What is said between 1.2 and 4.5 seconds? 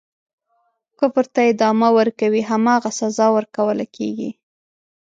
ته ادامه ورکوي هماغه سزا ورکوله کیږي.